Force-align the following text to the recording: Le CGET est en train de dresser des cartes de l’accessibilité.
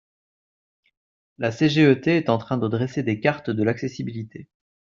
Le 1.37 1.51
CGET 1.51 2.07
est 2.17 2.29
en 2.29 2.39
train 2.39 2.57
de 2.57 2.67
dresser 2.67 3.03
des 3.03 3.19
cartes 3.19 3.51
de 3.51 3.61
l’accessibilité. 3.63 4.49